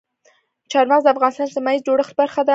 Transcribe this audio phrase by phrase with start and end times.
[0.71, 2.49] چار مغز د افغانستان د اجتماعي جوړښت برخه ده.